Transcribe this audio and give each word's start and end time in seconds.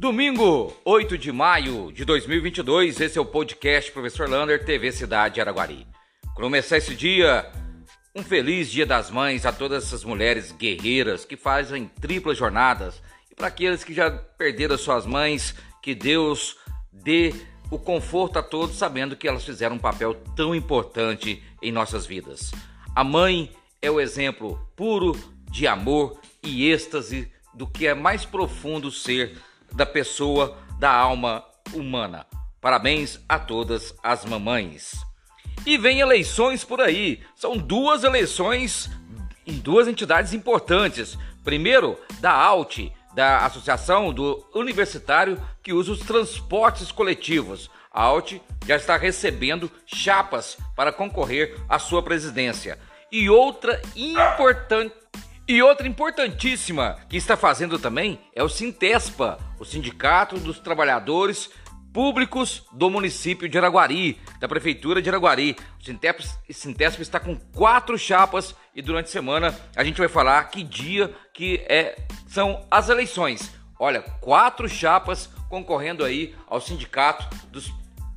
Domingo, 0.00 0.72
8 0.84 1.18
de 1.18 1.32
maio 1.32 1.90
de 1.90 2.04
2022, 2.04 3.00
esse 3.00 3.18
é 3.18 3.20
o 3.20 3.24
podcast 3.24 3.90
Professor 3.90 4.30
Lander, 4.30 4.64
TV 4.64 4.92
Cidade 4.92 5.40
Araguari. 5.40 5.88
Começar 6.36 6.76
esse 6.76 6.94
dia, 6.94 7.50
um 8.14 8.22
feliz 8.22 8.70
Dia 8.70 8.86
das 8.86 9.10
Mães 9.10 9.44
a 9.44 9.52
todas 9.52 9.82
essas 9.82 10.04
mulheres 10.04 10.52
guerreiras 10.52 11.24
que 11.24 11.36
fazem 11.36 11.90
triplas 12.00 12.38
jornadas 12.38 13.02
e 13.28 13.34
para 13.34 13.48
aqueles 13.48 13.82
que 13.82 13.92
já 13.92 14.08
perderam 14.08 14.78
suas 14.78 15.04
mães, 15.04 15.52
que 15.82 15.96
Deus 15.96 16.56
dê 16.92 17.34
o 17.68 17.76
conforto 17.76 18.38
a 18.38 18.42
todos, 18.42 18.76
sabendo 18.76 19.16
que 19.16 19.26
elas 19.26 19.44
fizeram 19.44 19.74
um 19.74 19.80
papel 19.80 20.14
tão 20.36 20.54
importante 20.54 21.42
em 21.60 21.72
nossas 21.72 22.06
vidas. 22.06 22.52
A 22.94 23.02
mãe 23.02 23.50
é 23.82 23.90
o 23.90 24.00
exemplo 24.00 24.64
puro 24.76 25.18
de 25.50 25.66
amor 25.66 26.20
e 26.40 26.70
êxtase 26.70 27.28
do 27.52 27.66
que 27.66 27.84
é 27.84 27.94
mais 27.94 28.24
profundo 28.24 28.92
ser 28.92 29.36
da 29.74 29.86
pessoa, 29.86 30.56
da 30.78 30.90
alma 30.90 31.44
humana. 31.72 32.26
Parabéns 32.60 33.20
a 33.28 33.38
todas 33.38 33.94
as 34.02 34.24
mamães. 34.24 34.92
E 35.66 35.76
vem 35.76 36.00
eleições 36.00 36.64
por 36.64 36.80
aí. 36.80 37.20
São 37.36 37.56
duas 37.56 38.04
eleições 38.04 38.90
em 39.46 39.54
duas 39.54 39.88
entidades 39.88 40.32
importantes. 40.32 41.18
Primeiro, 41.44 41.98
da 42.20 42.32
ALT, 42.32 42.92
da 43.14 43.44
Associação 43.46 44.12
do 44.12 44.44
Universitário 44.54 45.40
que 45.62 45.72
usa 45.72 45.92
os 45.92 46.00
transportes 46.00 46.92
coletivos. 46.92 47.70
A 47.92 48.02
ALT 48.02 48.40
já 48.66 48.76
está 48.76 48.96
recebendo 48.96 49.70
chapas 49.86 50.56
para 50.76 50.92
concorrer 50.92 51.56
à 51.68 51.78
sua 51.78 52.02
presidência. 52.02 52.78
E 53.10 53.30
outra 53.30 53.80
importante 53.96 54.94
e 55.48 55.62
outra 55.62 55.88
importantíssima 55.88 56.98
que 57.08 57.16
está 57.16 57.34
fazendo 57.34 57.78
também 57.78 58.20
é 58.34 58.42
o 58.42 58.50
Sintespa, 58.50 59.38
o 59.58 59.64
Sindicato 59.64 60.38
dos 60.38 60.60
Trabalhadores 60.60 61.48
Públicos 61.90 62.64
do 62.70 62.90
município 62.90 63.48
de 63.48 63.56
Araguari, 63.56 64.20
da 64.38 64.46
Prefeitura 64.46 65.00
de 65.00 65.08
Araguari. 65.08 65.56
O 65.80 66.52
Sintespa, 66.52 67.00
está 67.00 67.18
com 67.18 67.34
quatro 67.34 67.96
chapas 67.96 68.54
e 68.74 68.82
durante 68.82 69.06
a 69.06 69.10
semana 69.10 69.58
a 69.74 69.82
gente 69.82 69.96
vai 69.96 70.06
falar 70.06 70.44
que 70.50 70.62
dia 70.62 71.14
que 71.32 71.64
é, 71.66 71.96
são 72.26 72.66
as 72.70 72.90
eleições. 72.90 73.50
Olha, 73.80 74.02
quatro 74.20 74.68
chapas 74.68 75.30
concorrendo 75.48 76.04
aí 76.04 76.34
ao 76.46 76.60
Sindicato 76.60 77.26
dos, 77.46 77.72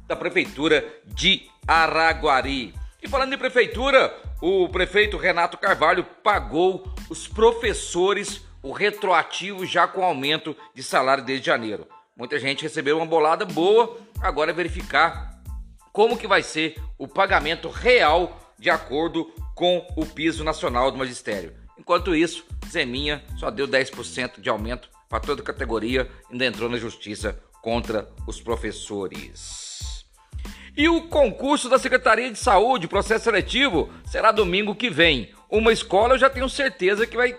da 0.06 0.18
Prefeitura 0.18 0.86
de 1.06 1.48
Araguari. 1.66 2.74
E 3.02 3.08
falando 3.08 3.34
em 3.34 3.38
prefeitura, 3.38 4.14
o 4.42 4.68
prefeito 4.68 5.16
Renato 5.16 5.58
Carvalho 5.58 6.04
pagou 6.04 6.94
os 7.12 7.28
professores 7.28 8.42
o 8.64 8.72
retroativo 8.72 9.66
já 9.66 9.86
com 9.86 10.02
aumento 10.02 10.56
de 10.74 10.82
salário 10.82 11.26
desde 11.26 11.48
janeiro. 11.48 11.86
Muita 12.16 12.40
gente 12.40 12.64
recebeu 12.64 12.96
uma 12.96 13.06
bolada 13.06 13.44
boa, 13.44 13.98
agora 14.22 14.52
é 14.52 14.54
verificar 14.54 15.42
como 15.92 16.18
que 16.18 16.26
vai 16.26 16.42
ser 16.42 16.82
o 16.98 17.10
pagamento 17.10 17.68
real 17.68 18.40
de 18.58 18.70
acordo 18.70 19.26
com 19.54 19.86
o 19.98 20.06
piso 20.06 20.42
nacional 20.42 20.90
do 20.90 20.98
magistério. 20.98 21.54
Enquanto 21.78 22.16
isso, 22.16 22.46
Zeminha 22.70 23.22
só 23.38 23.52
deu 23.52 23.68
10% 23.68 24.40
de 24.40 24.50
aumento 24.50 24.90
para 25.10 25.20
toda 25.20 25.44
categoria, 25.44 26.10
ainda 26.32 26.46
entrou 26.46 26.70
na 26.70 26.78
justiça 26.78 27.38
contra 27.62 28.08
os 28.26 28.40
professores. 28.40 30.06
E 30.78 30.88
o 30.88 31.10
concurso 31.10 31.68
da 31.68 31.78
Secretaria 31.78 32.32
de 32.32 32.40
Saúde, 32.40 32.88
processo 32.88 33.26
seletivo, 33.26 33.90
será 34.06 34.32
domingo 34.32 34.74
que 34.74 34.90
vem. 34.90 35.34
Uma 35.52 35.74
escola 35.74 36.14
eu 36.14 36.18
já 36.18 36.30
tenho 36.30 36.48
certeza 36.48 37.06
que 37.06 37.18
vai 37.18 37.38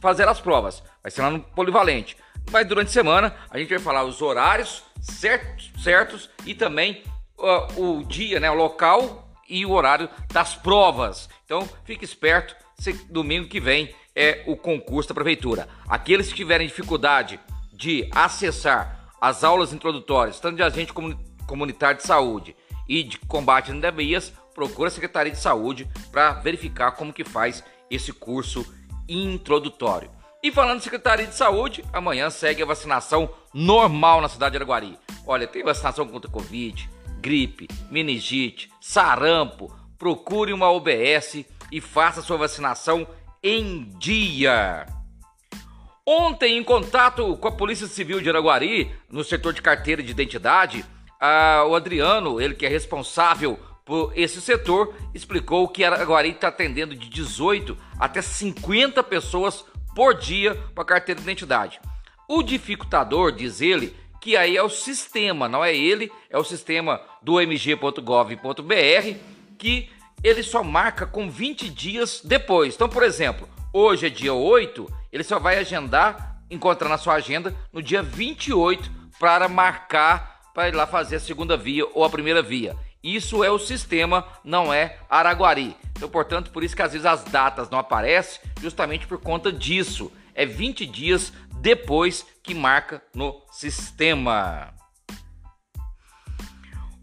fazer 0.00 0.28
as 0.28 0.40
provas. 0.40 0.80
Vai 1.02 1.10
ser 1.10 1.22
lá 1.22 1.30
no 1.30 1.40
Polivalente. 1.40 2.16
Mas 2.52 2.64
durante 2.68 2.86
a 2.86 2.92
semana 2.92 3.34
a 3.50 3.58
gente 3.58 3.68
vai 3.68 3.80
falar 3.80 4.04
os 4.04 4.22
horários 4.22 4.84
certos, 5.00 5.72
certos 5.82 6.30
e 6.46 6.54
também 6.54 7.02
uh, 7.36 7.98
o 7.98 8.04
dia, 8.04 8.38
né, 8.38 8.48
o 8.48 8.54
local 8.54 9.28
e 9.48 9.66
o 9.66 9.72
horário 9.72 10.08
das 10.32 10.54
provas. 10.54 11.28
Então 11.44 11.68
fique 11.84 12.04
esperto, 12.04 12.54
se, 12.78 12.92
domingo 13.10 13.48
que 13.48 13.58
vem 13.58 13.92
é 14.14 14.44
o 14.46 14.56
concurso 14.56 15.08
da 15.08 15.14
prefeitura. 15.14 15.68
Aqueles 15.88 16.28
que 16.28 16.36
tiverem 16.36 16.68
dificuldade 16.68 17.40
de 17.72 18.08
acessar 18.14 19.10
as 19.20 19.42
aulas 19.42 19.72
introdutórias, 19.72 20.38
tanto 20.38 20.56
de 20.56 20.62
agente 20.62 20.92
comunitário 21.46 21.96
de 21.98 22.06
saúde 22.06 22.54
e 22.90 23.04
de 23.04 23.20
combate 23.20 23.70
a 23.70 23.74
endemias, 23.74 24.32
procura 24.52 24.88
a 24.88 24.90
Secretaria 24.90 25.30
de 25.30 25.38
Saúde 25.38 25.88
para 26.10 26.32
verificar 26.32 26.90
como 26.90 27.12
que 27.12 27.22
faz 27.22 27.62
esse 27.88 28.12
curso 28.12 28.66
introdutório. 29.08 30.10
E 30.42 30.50
falando 30.50 30.78
de 30.78 30.84
Secretaria 30.84 31.26
de 31.26 31.36
Saúde, 31.36 31.84
amanhã 31.92 32.28
segue 32.30 32.64
a 32.64 32.66
vacinação 32.66 33.30
normal 33.54 34.20
na 34.20 34.28
cidade 34.28 34.52
de 34.52 34.56
Araguari. 34.56 34.98
Olha, 35.24 35.46
tem 35.46 35.62
vacinação 35.62 36.08
contra 36.08 36.28
Covid, 36.28 36.90
gripe, 37.20 37.68
meningite, 37.88 38.68
sarampo. 38.80 39.72
Procure 39.96 40.52
uma 40.52 40.72
OBS 40.72 41.44
e 41.70 41.80
faça 41.80 42.22
sua 42.22 42.38
vacinação 42.38 43.06
em 43.40 43.84
dia. 43.98 44.86
Ontem, 46.04 46.58
em 46.58 46.64
contato 46.64 47.36
com 47.36 47.46
a 47.46 47.52
Polícia 47.52 47.86
Civil 47.86 48.20
de 48.20 48.28
Araguari, 48.28 48.90
no 49.08 49.22
setor 49.22 49.52
de 49.52 49.62
carteira 49.62 50.02
de 50.02 50.10
identidade, 50.10 50.84
ah, 51.20 51.64
o 51.68 51.74
Adriano, 51.74 52.40
ele 52.40 52.54
que 52.54 52.64
é 52.64 52.68
responsável 52.68 53.58
por 53.84 54.12
esse 54.16 54.40
setor, 54.40 54.94
explicou 55.12 55.68
que 55.68 55.84
Araguari 55.84 56.30
está 56.30 56.48
atendendo 56.48 56.94
de 56.94 57.08
18 57.08 57.76
até 57.98 58.22
50 58.22 59.02
pessoas 59.02 59.64
por 59.94 60.14
dia 60.14 60.54
para 60.74 60.84
carteira 60.84 61.20
de 61.20 61.26
identidade. 61.26 61.80
O 62.28 62.42
dificultador, 62.42 63.32
diz 63.32 63.60
ele, 63.60 63.94
que 64.20 64.36
aí 64.36 64.56
é 64.56 64.62
o 64.62 64.68
sistema, 64.68 65.48
não 65.48 65.64
é 65.64 65.74
ele, 65.74 66.12
é 66.28 66.38
o 66.38 66.44
sistema 66.44 67.00
do 67.20 67.40
mg.gov.br 67.40 69.14
que 69.58 69.90
ele 70.22 70.42
só 70.42 70.62
marca 70.62 71.06
com 71.06 71.30
20 71.30 71.68
dias 71.70 72.20
depois. 72.24 72.74
Então, 72.74 72.88
por 72.88 73.02
exemplo, 73.02 73.48
hoje 73.72 74.06
é 74.06 74.10
dia 74.10 74.32
8, 74.32 74.90
ele 75.12 75.24
só 75.24 75.38
vai 75.38 75.58
agendar, 75.58 76.40
encontrar 76.50 76.88
na 76.88 76.98
sua 76.98 77.14
agenda 77.14 77.54
no 77.72 77.82
dia 77.82 78.02
28 78.02 78.90
para 79.18 79.48
marcar 79.48 80.29
para 80.54 80.68
ir 80.68 80.74
lá 80.74 80.86
fazer 80.86 81.16
a 81.16 81.20
segunda 81.20 81.56
via 81.56 81.84
ou 81.94 82.04
a 82.04 82.10
primeira 82.10 82.42
via. 82.42 82.76
Isso 83.02 83.42
é 83.42 83.50
o 83.50 83.58
sistema, 83.58 84.26
não 84.44 84.72
é 84.72 84.98
Araguari. 85.08 85.76
Então, 85.96 86.08
portanto, 86.08 86.50
por 86.50 86.62
isso 86.62 86.76
que 86.76 86.82
às 86.82 86.92
vezes 86.92 87.06
as 87.06 87.24
datas 87.24 87.70
não 87.70 87.78
aparecem, 87.78 88.40
justamente 88.60 89.06
por 89.06 89.18
conta 89.18 89.50
disso. 89.50 90.12
É 90.34 90.44
20 90.44 90.86
dias 90.86 91.32
depois 91.60 92.26
que 92.42 92.54
marca 92.54 93.02
no 93.14 93.42
sistema. 93.50 94.72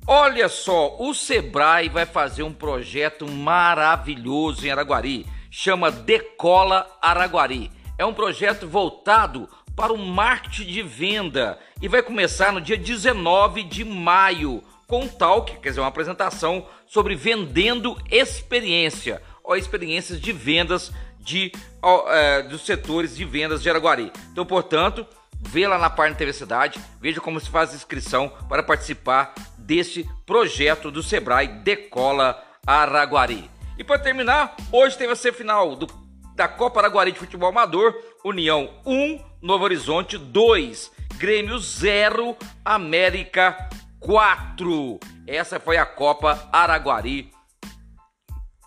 Olha 0.05 0.47
só, 0.47 0.95
o 0.99 1.13
Sebrae 1.13 1.89
vai 1.89 2.05
fazer 2.05 2.43
um 2.43 2.53
projeto 2.53 3.29
maravilhoso 3.29 4.65
em 4.65 4.71
Araguari. 4.71 5.25
Chama 5.51 5.91
Decola 5.91 6.87
Araguari. 7.01 7.71
É 7.97 8.05
um 8.05 8.13
projeto 8.13 8.67
voltado 8.67 9.49
para 9.77 9.93
o 9.93 9.97
marketing 9.97 10.65
de 10.65 10.81
venda 10.81 11.59
e 11.79 11.87
vai 11.87 12.01
começar 12.01 12.51
no 12.51 12.59
dia 12.59 12.75
19 12.75 13.61
de 13.61 13.85
maio 13.85 14.63
com 14.87 15.01
um 15.01 15.07
talk, 15.07 15.55
quer 15.59 15.69
dizer, 15.69 15.81
uma 15.81 15.87
apresentação 15.87 16.65
sobre 16.87 17.13
vendendo 17.13 17.95
experiência 18.09 19.21
ou 19.43 19.55
experiências 19.55 20.19
de 20.19 20.33
vendas 20.33 20.91
de, 21.19 21.51
ó, 21.79 22.11
é, 22.11 22.41
dos 22.41 22.65
setores 22.65 23.15
de 23.15 23.23
vendas 23.23 23.61
de 23.61 23.69
Araguari. 23.69 24.11
Então, 24.31 24.43
portanto, 24.43 25.05
vê 25.39 25.67
lá 25.67 25.77
na 25.77 25.91
página 25.91 26.17
TV 26.17 26.33
Cidade, 26.33 26.79
veja 26.99 27.21
como 27.21 27.39
se 27.39 27.49
faz 27.49 27.71
a 27.71 27.75
inscrição 27.75 28.29
para 28.49 28.63
participar 28.63 29.35
desse 29.59 30.09
projeto 30.25 30.89
do 30.89 31.03
Sebrae 31.03 31.47
Decola 31.47 32.43
Araguari. 32.65 33.47
E 33.77 33.83
para 33.83 33.99
terminar, 33.99 34.55
hoje 34.71 34.97
teve 34.97 35.13
a 35.13 35.15
semifinal 35.15 35.75
do, 35.75 35.85
da 36.33 36.47
Copa 36.47 36.79
Araguari 36.79 37.11
de 37.11 37.19
Futebol 37.19 37.49
Amador, 37.49 37.93
União 38.23 38.71
1, 38.83 39.26
Novo 39.41 39.65
Horizonte 39.65 40.17
2, 40.17 40.91
Grêmio 41.17 41.59
0, 41.59 42.35
América 42.65 43.69
4. 43.99 44.99
Essa 45.27 45.59
foi 45.59 45.77
a 45.77 45.85
Copa 45.85 46.49
Araguari 46.51 47.31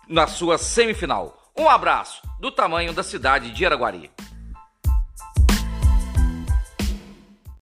na 0.07 0.27
sua 0.27 0.57
semifinal. 0.57 1.51
Um 1.57 1.67
abraço 1.67 2.21
do 2.39 2.49
tamanho 2.49 2.93
da 2.93 3.03
cidade 3.03 3.51
de 3.51 3.65
Araguari. 3.65 4.09